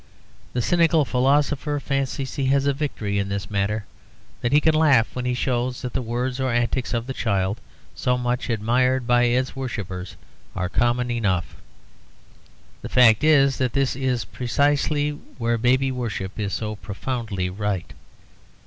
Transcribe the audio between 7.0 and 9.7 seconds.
the child, so much admired by its